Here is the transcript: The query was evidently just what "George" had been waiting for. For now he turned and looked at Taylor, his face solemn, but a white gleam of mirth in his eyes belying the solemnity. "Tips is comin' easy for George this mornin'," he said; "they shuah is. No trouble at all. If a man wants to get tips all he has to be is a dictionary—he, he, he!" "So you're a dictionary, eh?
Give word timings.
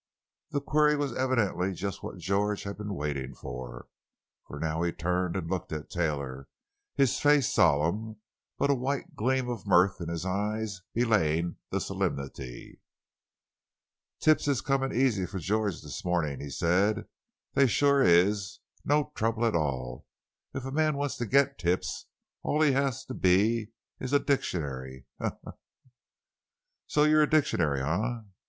The 0.49 0.61
query 0.61 0.95
was 0.95 1.13
evidently 1.15 1.73
just 1.73 2.01
what 2.01 2.17
"George" 2.17 2.63
had 2.63 2.75
been 2.75 2.95
waiting 2.95 3.35
for. 3.35 3.85
For 4.47 4.59
now 4.59 4.81
he 4.81 4.91
turned 4.91 5.35
and 5.35 5.47
looked 5.47 5.71
at 5.71 5.91
Taylor, 5.91 6.47
his 6.95 7.19
face 7.19 7.53
solemn, 7.53 8.15
but 8.57 8.71
a 8.71 8.73
white 8.73 9.15
gleam 9.15 9.47
of 9.47 9.67
mirth 9.67 10.01
in 10.01 10.09
his 10.09 10.25
eyes 10.25 10.81
belying 10.95 11.57
the 11.69 11.79
solemnity. 11.79 12.81
"Tips 14.19 14.47
is 14.47 14.59
comin' 14.61 14.91
easy 14.91 15.27
for 15.27 15.37
George 15.37 15.83
this 15.83 16.03
mornin'," 16.03 16.39
he 16.39 16.49
said; 16.49 17.05
"they 17.53 17.67
shuah 17.67 18.03
is. 18.03 18.59
No 18.83 19.11
trouble 19.13 19.45
at 19.45 19.53
all. 19.55 20.07
If 20.55 20.65
a 20.65 20.71
man 20.71 20.97
wants 20.97 21.15
to 21.17 21.27
get 21.27 21.59
tips 21.59 22.07
all 22.41 22.59
he 22.63 22.71
has 22.71 23.05
to 23.05 23.13
be 23.13 23.71
is 23.99 24.13
a 24.13 24.19
dictionary—he, 24.19 25.23
he, 25.23 25.31
he!" 25.45 25.51
"So 26.87 27.03
you're 27.03 27.21
a 27.21 27.29
dictionary, 27.29 27.81
eh? 27.83 28.21